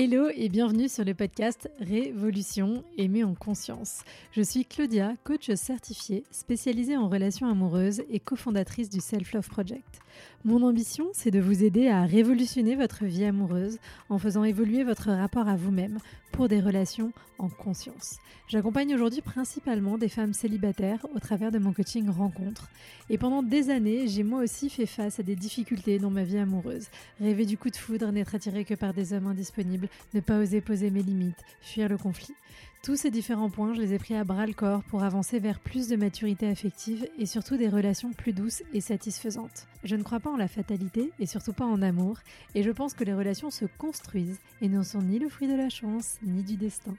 [0.00, 4.02] Hello et bienvenue sur le podcast Révolution aimée en conscience.
[4.30, 9.98] Je suis Claudia, coach certifiée, spécialisée en relations amoureuses et cofondatrice du Self Love Project.
[10.44, 13.78] Mon ambition, c'est de vous aider à révolutionner votre vie amoureuse
[14.08, 15.98] en faisant évoluer votre rapport à vous-même
[16.32, 18.18] pour des relations en conscience.
[18.48, 22.68] J'accompagne aujourd'hui principalement des femmes célibataires au travers de mon coaching rencontre.
[23.10, 26.38] Et pendant des années, j'ai moi aussi fait face à des difficultés dans ma vie
[26.38, 26.86] amoureuse.
[27.20, 30.60] Rêver du coup de foudre, n'être attiré que par des hommes indisponibles, ne pas oser
[30.60, 32.34] poser mes limites, fuir le conflit.
[32.82, 35.58] Tous ces différents points, je les ai pris à bras le corps pour avancer vers
[35.58, 39.66] plus de maturité affective et surtout des relations plus douces et satisfaisantes.
[39.84, 42.18] Je ne crois pas en la fatalité et surtout pas en amour,
[42.54, 45.56] et je pense que les relations se construisent et ne sont ni le fruit de
[45.56, 46.94] la chance ni du destin.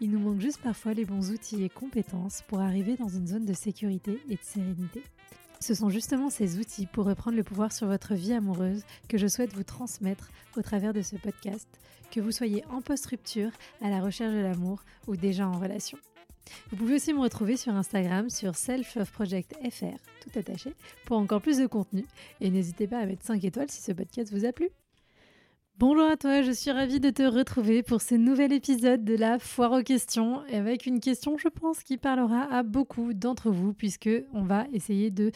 [0.00, 3.46] Il nous manque juste parfois les bons outils et compétences pour arriver dans une zone
[3.46, 5.02] de sécurité et de sérénité.
[5.62, 9.28] Ce sont justement ces outils pour reprendre le pouvoir sur votre vie amoureuse que je
[9.28, 11.68] souhaite vous transmettre au travers de ce podcast,
[12.10, 15.98] que vous soyez en post-rupture, à la recherche de l'amour ou déjà en relation.
[16.72, 21.68] Vous pouvez aussi me retrouver sur Instagram sur selfofprojectfr, tout attaché, pour encore plus de
[21.68, 22.06] contenu.
[22.40, 24.68] Et n'hésitez pas à mettre 5 étoiles si ce podcast vous a plu.
[25.78, 29.38] Bonjour à toi, je suis ravie de te retrouver pour ce nouvel épisode de la
[29.38, 33.72] foire aux questions et avec une question, je pense, qui parlera à beaucoup d'entre vous
[33.72, 35.32] puisque on va essayer de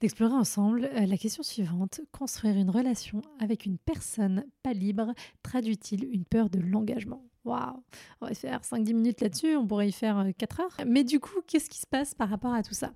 [0.00, 2.00] d'explorer ensemble euh, la question suivante.
[2.12, 7.22] Construire une relation avec une personne pas libre traduit-il une peur de l'engagement?
[7.46, 7.80] Waouh
[8.20, 10.76] On va faire 5-10 minutes là-dessus, on pourrait y faire 4 euh, heures.
[10.84, 12.90] Mais du coup, qu'est-ce qui se passe par rapport à tout ça?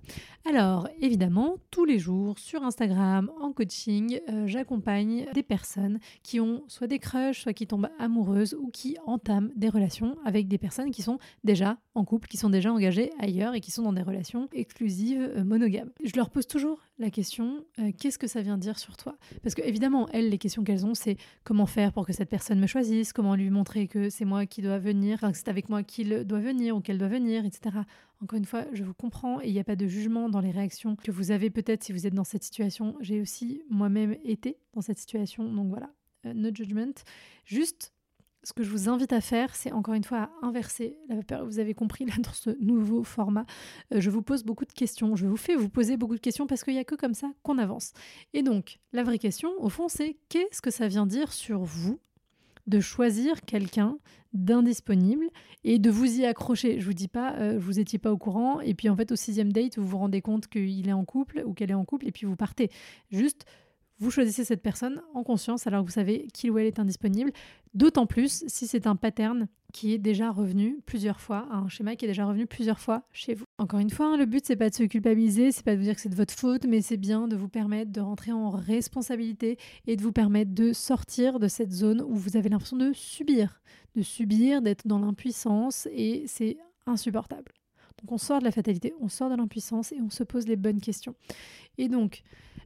[0.45, 6.63] Alors, évidemment, tous les jours, sur Instagram, en coaching, euh, j'accompagne des personnes qui ont
[6.67, 10.91] soit des crushs, soit qui tombent amoureuses ou qui entament des relations avec des personnes
[10.91, 14.01] qui sont déjà en couple, qui sont déjà engagées ailleurs et qui sont dans des
[14.01, 15.91] relations exclusives, euh, monogames.
[16.03, 17.63] Je leur pose toujours la question
[17.97, 19.15] qu'est-ce que ça vient dire sur toi?
[19.41, 22.59] Parce que évidemment, elles, les questions qu'elles ont, c'est comment faire pour que cette personne
[22.59, 26.23] me choisisse, comment lui montrer que c'est moi qui doit venir, c'est avec moi qu'il
[26.25, 27.77] doit venir ou qu'elle doit venir, etc.
[28.21, 30.51] Encore une fois, je vous comprends et il n'y a pas de jugement dans les
[30.51, 32.95] réactions que vous avez peut-être si vous êtes dans cette situation.
[33.01, 35.89] J'ai aussi moi-même été dans cette situation, donc voilà,
[36.25, 36.93] euh, no judgment.
[37.45, 37.93] Juste,
[38.43, 40.97] ce que je vous invite à faire, c'est encore une fois à inverser.
[41.45, 43.45] Vous avez compris là dans ce nouveau format,
[43.93, 45.15] euh, je vous pose beaucoup de questions.
[45.15, 47.31] Je vous fais vous poser beaucoup de questions parce qu'il n'y a que comme ça
[47.43, 47.93] qu'on avance.
[48.33, 51.99] Et donc, la vraie question, au fond, c'est qu'est-ce que ça vient dire sur vous
[52.67, 53.97] de choisir quelqu'un
[54.33, 55.25] d'indisponible
[55.63, 56.79] et de vous y accrocher.
[56.79, 59.15] Je vous dis pas, euh, vous étiez pas au courant et puis en fait au
[59.15, 62.07] sixième date vous vous rendez compte qu'il est en couple ou qu'elle est en couple
[62.07, 62.69] et puis vous partez.
[63.11, 63.45] Juste
[64.01, 67.31] vous choisissez cette personne en conscience alors que vous savez qu'il ou elle est indisponible,
[67.75, 72.05] d'autant plus si c'est un pattern qui est déjà revenu plusieurs fois, un schéma qui
[72.05, 73.45] est déjà revenu plusieurs fois chez vous.
[73.59, 75.83] Encore une fois, hein, le but c'est pas de se culpabiliser, c'est pas de vous
[75.83, 78.49] dire que c'est de votre faute, mais c'est bien de vous permettre de rentrer en
[78.49, 82.93] responsabilité et de vous permettre de sortir de cette zone où vous avez l'impression de
[82.93, 83.61] subir,
[83.95, 86.57] de subir, d'être dans l'impuissance et c'est
[86.87, 87.51] insupportable.
[88.01, 90.55] Donc on sort de la fatalité, on sort de l'impuissance et on se pose les
[90.55, 91.15] bonnes questions.
[91.77, 92.23] Et donc,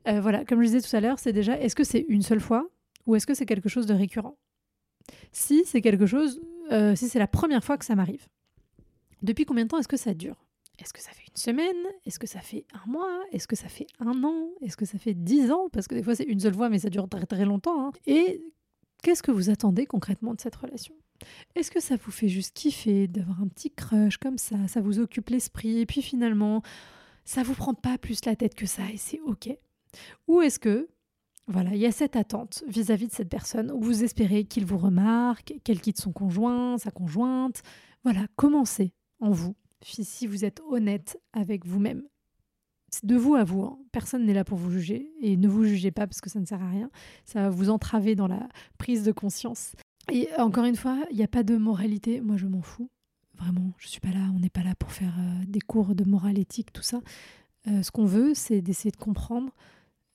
[0.08, 2.40] euh, voilà, comme je disais tout à l'heure, c'est déjà est-ce que c'est une seule
[2.40, 2.68] fois
[3.06, 4.38] ou est-ce que c'est quelque chose de récurrent?
[5.32, 6.42] Si c'est quelque chose,
[6.72, 8.28] euh, si c'est la première fois que ça m'arrive,
[9.22, 10.46] depuis combien de temps est-ce que ça dure?
[10.80, 11.76] Est-ce que ça fait une semaine?
[12.06, 13.24] Est-ce que ça fait un mois?
[13.32, 14.50] Est-ce que ça fait un an?
[14.62, 15.70] Est-ce que ça fait dix ans?
[15.72, 17.88] Parce que des fois c'est une seule fois mais ça dure très très longtemps.
[17.88, 17.92] Hein.
[18.08, 18.42] Et
[19.04, 20.96] qu'est-ce que vous attendez concrètement de cette relation?
[21.56, 25.00] Est-ce que ça vous fait juste kiffer d'avoir un petit crush comme ça, ça vous
[25.00, 26.62] occupe l'esprit et puis finalement
[27.24, 29.58] ça vous prend pas plus la tête que ça et c'est ok
[30.28, 30.88] ou est-ce que,
[31.48, 33.72] voilà, il y a cette attente vis-à-vis de cette personne?
[33.72, 37.62] Où vous espérez qu'il vous remarque, qu'elle quitte son conjoint, sa conjointe?
[38.04, 42.04] Voilà, commencez en vous, si vous êtes honnête avec vous-même.
[42.90, 43.64] C'est de vous à vous.
[43.64, 43.80] Hein.
[43.92, 45.12] Personne n'est là pour vous juger.
[45.22, 46.90] Et ne vous jugez pas parce que ça ne sert à rien.
[47.26, 49.76] Ça va vous entraver dans la prise de conscience.
[50.12, 52.22] Et encore une fois, il n'y a pas de moralité.
[52.22, 52.90] Moi, je m'en fous.
[53.38, 54.32] Vraiment, je suis pas là.
[54.36, 57.02] On n'est pas là pour faire euh, des cours de morale éthique, tout ça.
[57.68, 59.54] Euh, ce qu'on veut, c'est d'essayer de comprendre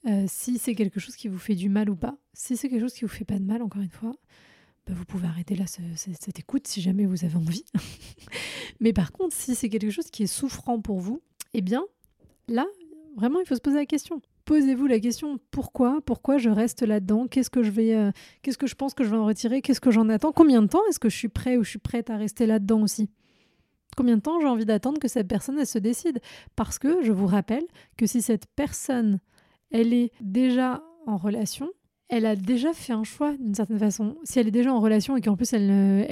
[0.06, 2.16] euh, si c'est quelque chose qui vous fait du mal ou pas.
[2.32, 4.14] Si c'est quelque chose qui vous fait pas de mal, encore une fois,
[4.86, 7.64] bah, vous pouvez arrêter là cette écoute si jamais vous avez envie.
[8.80, 11.20] Mais par contre, si c'est quelque chose qui est souffrant pour vous,
[11.52, 11.84] eh bien,
[12.48, 12.66] là,
[13.16, 14.22] vraiment, il faut se poser la question.
[14.50, 17.28] Posez-vous la question pourquoi Pourquoi je reste là-dedans?
[17.28, 18.10] Qu'est-ce que je vais euh,
[18.42, 19.62] Qu'est-ce que je pense que je vais en retirer?
[19.62, 20.32] Qu'est-ce que j'en attends?
[20.32, 22.82] Combien de temps est-ce que je suis prêt ou je suis prête à rester là-dedans
[22.82, 23.10] aussi?
[23.96, 26.18] Combien de temps j'ai envie d'attendre que cette personne elle se décide?
[26.56, 27.62] Parce que je vous rappelle
[27.96, 29.20] que si cette personne
[29.70, 31.70] elle est déjà en relation,
[32.10, 34.16] elle a déjà fait un choix d'une certaine façon.
[34.24, 35.66] Si elle est déjà en relation et qu'en plus elle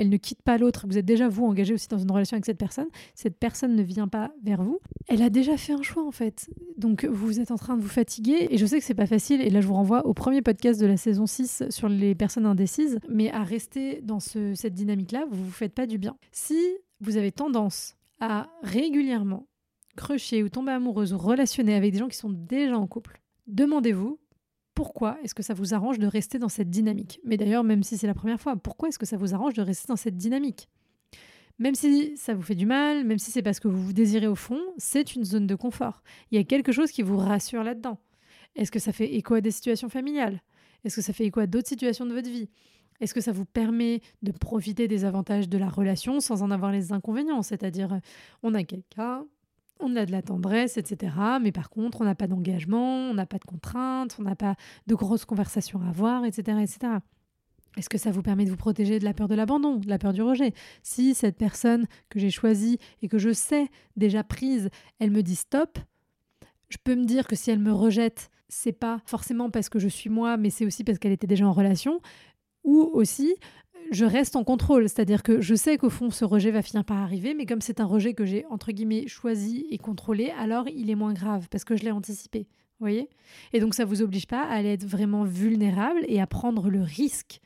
[0.09, 2.57] ne, quitte pas l'autre, vous êtes déjà vous engagé aussi dans une relation avec cette
[2.57, 4.79] personne, cette personne ne vient pas vers vous,
[5.09, 6.49] elle a déjà fait un choix en fait.
[6.77, 9.41] Donc vous êtes en train de vous fatiguer et je sais que c'est pas facile
[9.41, 12.47] et là je vous renvoie au premier podcast de la saison 6 sur les personnes
[12.47, 16.17] indécises, mais à rester dans ce, cette dynamique-là, vous vous faites pas du bien.
[16.31, 16.59] Si
[17.01, 19.47] vous avez tendance à régulièrement
[19.97, 24.19] crocher ou tomber amoureuse ou relationner avec des gens qui sont déjà en couple, demandez-vous
[24.79, 27.19] pourquoi est-ce que ça vous arrange de rester dans cette dynamique?
[27.25, 29.61] Mais d'ailleurs, même si c'est la première fois, pourquoi est-ce que ça vous arrange de
[29.61, 30.69] rester dans cette dynamique?
[31.59, 34.29] Même si ça vous fait du mal, même si c'est parce que vous vous désirez
[34.29, 36.05] au fond, c'est une zone de confort.
[36.31, 37.99] Il y a quelque chose qui vous rassure là-dedans.
[38.55, 40.45] Est-ce que ça fait écho à des situations familiales?
[40.85, 42.49] Est-ce que ça fait écho à d'autres situations de votre vie?
[43.01, 46.71] Est-ce que ça vous permet de profiter des avantages de la relation sans en avoir
[46.71, 47.43] les inconvénients?
[47.43, 47.99] C'est-à-dire,
[48.45, 49.25] on a quelqu'un,
[49.81, 51.13] on a de la tendresse, etc.
[51.41, 54.57] Mais par contre, on n'a pas d'engagement, on n'a pas de contraintes, on n'a pas
[54.87, 56.59] de grosses conversations à avoir, etc.
[56.61, 56.93] etc.
[57.77, 59.99] Est-ce que ça vous permet de vous protéger de la peur de l'abandon, de la
[59.99, 60.53] peur du rejet?
[60.83, 65.37] Si cette personne que j'ai choisie et que je sais déjà prise, elle me dit
[65.37, 65.79] stop,
[66.69, 69.89] je peux me dire que si elle me rejette, c'est pas forcément parce que je
[69.89, 72.01] suis moi, mais c'est aussi parce qu'elle était déjà en relation.
[72.65, 73.35] Ou aussi,
[73.91, 74.89] je reste en contrôle.
[74.89, 77.81] C'est-à-dire que je sais qu'au fond, ce rejet va finir par arriver, mais comme c'est
[77.81, 81.65] un rejet que j'ai, entre guillemets, choisi et contrôlé, alors il est moins grave parce
[81.65, 82.47] que je l'ai anticipé.
[82.81, 83.09] Vous voyez?
[83.53, 86.71] Et donc, ça ne vous oblige pas à aller être vraiment vulnérable et à prendre
[86.71, 87.41] le risque,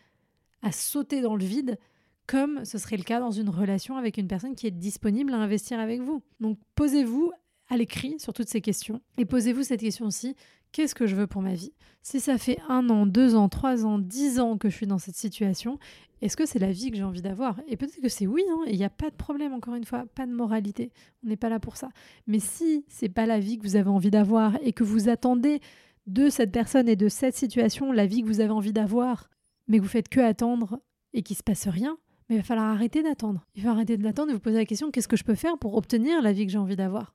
[0.61, 1.79] à sauter dans le vide,
[2.27, 5.39] comme ce serait le cas dans une relation avec une personne qui est disponible à
[5.39, 6.23] investir avec vous.
[6.41, 7.33] Donc, posez-vous
[7.73, 10.37] à l'écrit sur toutes ces questions et posez-vous cette question aussi
[10.73, 11.73] qu'est-ce que je veux pour ma vie?
[12.03, 14.99] Si ça fait un an, deux ans, trois ans, dix ans que je suis dans
[14.99, 15.79] cette situation,
[16.21, 17.61] est-ce que c'est la vie que j'ai envie d'avoir?
[17.69, 19.85] Et peut-être que c'est oui, hein, et il n'y a pas de problème, encore une
[19.85, 20.93] fois, pas de moralité.
[21.25, 21.89] On n'est pas là pour ça.
[22.27, 25.61] Mais si c'est pas la vie que vous avez envie d'avoir et que vous attendez
[26.07, 29.31] de cette personne et de cette situation la vie que vous avez envie d'avoir,
[29.67, 30.79] mais que vous faites que attendre
[31.15, 31.97] et qu'il se passe rien,
[32.29, 33.47] mais il va falloir arrêter d'attendre.
[33.55, 35.57] Il faut arrêter de l'attendre et vous poser la question qu'est-ce que je peux faire
[35.59, 37.15] pour obtenir la vie que j'ai envie d'avoir?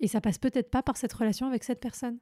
[0.00, 2.18] Et ça passe peut-être pas par cette relation avec cette personne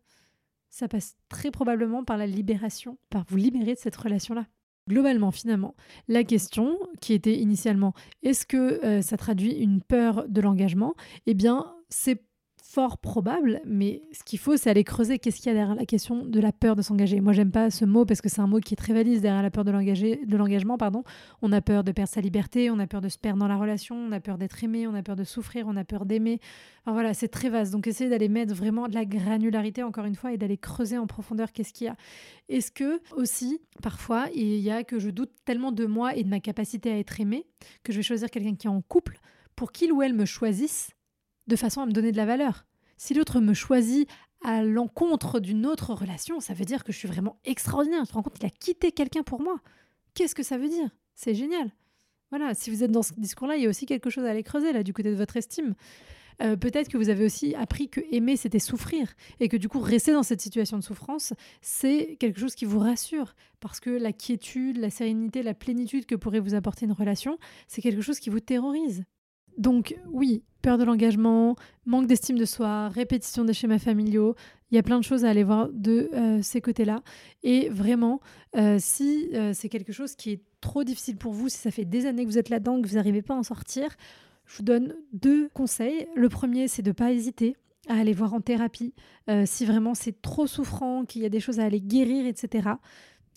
[0.70, 4.46] ça passe très probablement par la libération, par vous libérer de cette relation-là.
[4.88, 5.74] Globalement, finalement,
[6.06, 7.92] la question qui était initialement
[8.22, 10.94] est-ce que euh, ça traduit une peur de l'engagement?
[11.26, 12.22] Eh bien, c'est
[12.68, 15.86] fort probable, mais ce qu'il faut, c'est aller creuser qu'est-ce qu'il y a derrière la
[15.86, 17.20] question de la peur de s'engager.
[17.20, 19.42] Moi, j'aime pas ce mot parce que c'est un mot qui est très valise derrière
[19.42, 20.76] la peur de l'engagement.
[20.76, 21.04] Pardon.
[21.42, 23.56] On a peur de perdre sa liberté, on a peur de se perdre dans la
[23.56, 26.40] relation, on a peur d'être aimé, on a peur de souffrir, on a peur d'aimer.
[26.82, 27.72] Enfin, voilà, c'est très vaste.
[27.72, 31.06] Donc, essayez d'aller mettre vraiment de la granularité, encore une fois, et d'aller creuser en
[31.06, 31.96] profondeur qu'est-ce qu'il y a.
[32.48, 36.28] Est-ce que, aussi, parfois, il y a que je doute tellement de moi et de
[36.28, 37.46] ma capacité à être aimé
[37.84, 39.20] que je vais choisir quelqu'un qui est en couple
[39.54, 40.95] pour qu'il ou elle me choisisse
[41.46, 42.66] de façon à me donner de la valeur.
[42.96, 44.08] Si l'autre me choisit
[44.42, 48.04] à l'encontre d'une autre relation, ça veut dire que je suis vraiment extraordinaire.
[48.04, 49.60] Je me rends compte qu'il a quitté quelqu'un pour moi.
[50.14, 50.88] Qu'est-ce que ça veut dire?
[51.14, 51.70] C'est génial.
[52.30, 54.42] Voilà, si vous êtes dans ce discours-là, il y a aussi quelque chose à aller
[54.42, 55.74] creuser là du côté de votre estime.
[56.42, 59.14] Euh, peut-être que vous avez aussi appris que aimer, c'était souffrir.
[59.40, 61.32] Et que du coup, rester dans cette situation de souffrance,
[61.62, 63.34] c'est quelque chose qui vous rassure.
[63.60, 67.38] Parce que la quiétude, la sérénité, la plénitude que pourrait vous apporter une relation,
[67.68, 69.04] c'est quelque chose qui vous terrorise.
[69.58, 74.34] Donc oui, peur de l'engagement, manque d'estime de soi, répétition des schémas familiaux,
[74.70, 77.02] il y a plein de choses à aller voir de euh, ces côtés-là.
[77.42, 78.20] Et vraiment,
[78.56, 81.84] euh, si euh, c'est quelque chose qui est trop difficile pour vous, si ça fait
[81.84, 83.96] des années que vous êtes là-dedans, que vous n'arrivez pas à en sortir,
[84.44, 86.08] je vous donne deux conseils.
[86.16, 87.56] Le premier, c'est de ne pas hésiter
[87.88, 88.94] à aller voir en thérapie.
[89.44, 92.70] si vraiment c'est trop souffrant, qu'il y a des choses à aller guérir, etc.,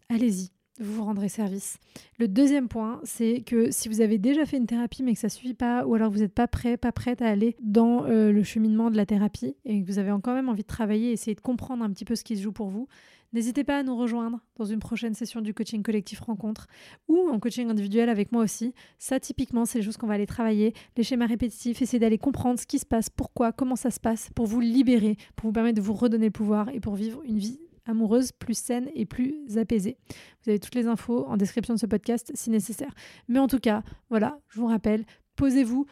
[0.10, 1.78] allez-y vous vous rendrez service.
[2.18, 5.28] Le deuxième point, c'est que si vous avez déjà fait une thérapie mais que ça
[5.28, 8.32] ne suffit pas, ou alors vous n'êtes pas prêt, pas prête à aller dans euh,
[8.32, 11.36] le cheminement de la thérapie et que vous avez encore même envie de travailler, essayer
[11.36, 12.88] de comprendre un petit peu ce qui se joue pour vous,
[13.34, 16.68] n'hésitez pas à nous rejoindre dans une prochaine session du coaching collectif rencontre
[17.08, 18.74] ou en coaching individuel avec moi aussi.
[18.98, 22.60] Ça, typiquement, c'est les choses qu'on va aller travailler, les schémas répétitifs, essayer d'aller comprendre
[22.60, 25.78] ce qui se passe, pourquoi, comment ça se passe, pour vous libérer, pour vous permettre
[25.78, 27.60] de vous redonner le pouvoir et pour vivre une vie
[27.90, 29.98] amoureuse plus saine et plus apaisée.
[30.44, 32.94] Vous avez toutes les infos en description de ce podcast si nécessaire.
[33.28, 35.06] Mais en tout cas, voilà, je vous rappelle,
[35.36, 35.86] posez-vous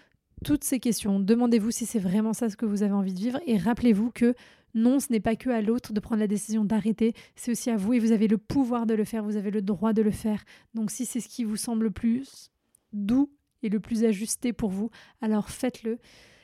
[0.43, 3.39] toutes ces questions, demandez-vous si c'est vraiment ça ce que vous avez envie de vivre
[3.47, 4.35] et rappelez-vous que
[4.75, 7.77] non, ce n'est pas que à l'autre de prendre la décision d'arrêter, c'est aussi à
[7.77, 10.11] vous et vous avez le pouvoir de le faire, vous avez le droit de le
[10.11, 10.43] faire.
[10.75, 12.51] Donc si c'est ce qui vous semble le plus
[12.93, 13.31] doux
[13.63, 15.97] et le plus ajusté pour vous, alors faites-le.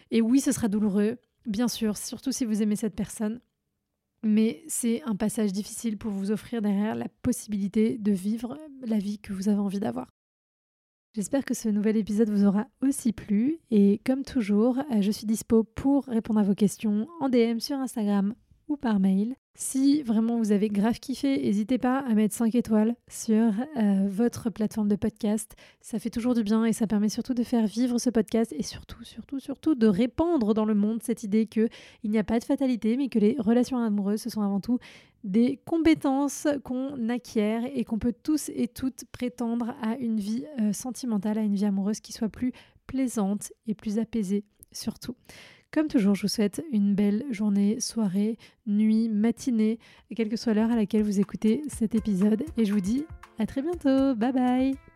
[0.10, 3.39] Et oui, ce sera douloureux, bien sûr, surtout si vous aimez cette personne
[4.24, 9.20] mais c'est un passage difficile pour vous offrir derrière la possibilité de vivre la vie
[9.20, 10.08] que vous avez envie d'avoir.
[11.15, 15.27] J'espère que ce nouvel épisode vous aura aussi plu et comme toujours, euh, je suis
[15.27, 18.34] dispo pour répondre à vos questions en DM sur Instagram
[18.68, 19.36] ou par mail.
[19.55, 24.50] Si vraiment vous avez grave kiffé, n'hésitez pas à mettre 5 étoiles sur euh, votre
[24.50, 25.55] plateforme de podcast.
[25.79, 28.63] Ça fait toujours du bien et ça permet surtout de faire vivre ce podcast et
[28.63, 31.69] surtout, surtout, surtout de répandre dans le monde cette idée qu'il
[32.03, 34.79] n'y a pas de fatalité, mais que les relations amoureuses, ce sont avant tout
[35.24, 40.74] des compétences qu'on acquiert et qu'on peut tous et toutes prétendre à une vie euh,
[40.74, 42.53] sentimentale, à une vie amoureuse qui soit plus
[42.88, 45.15] plaisante et plus apaisée surtout.
[45.74, 48.38] Comme toujours, je vous souhaite une belle journée, soirée,
[48.68, 49.80] nuit, matinée,
[50.15, 52.44] quelle que soit l'heure à laquelle vous écoutez cet épisode.
[52.58, 53.06] Et je vous dis
[53.39, 54.13] à très bientôt.
[54.13, 54.92] Bye bye